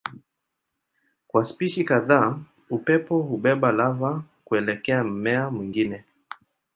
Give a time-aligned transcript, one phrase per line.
[1.27, 6.03] Kwa spishi kadhaa upepo hubeba lava kuelekea mmea mwingine.